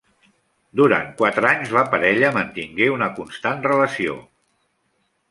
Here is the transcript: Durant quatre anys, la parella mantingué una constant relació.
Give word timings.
Durant 0.79 1.09
quatre 1.17 1.43
anys, 1.49 1.73
la 1.75 1.83
parella 1.91 2.31
mantingué 2.37 2.87
una 2.93 3.09
constant 3.19 3.61
relació. 3.67 4.17